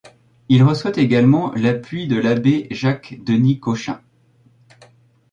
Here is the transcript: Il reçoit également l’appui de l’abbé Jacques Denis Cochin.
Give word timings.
Il 0.49 0.63
reçoit 0.63 0.97
également 0.99 1.53
l’appui 1.53 2.07
de 2.07 2.15
l’abbé 2.19 2.65
Jacques 2.71 3.19
Denis 3.23 3.59
Cochin. 3.59 4.01